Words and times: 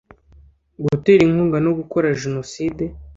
gutera 0.83 1.21
inkunga 1.25 1.57
no 1.65 1.71
gukora 1.79 2.15
Jenoside 2.21 2.83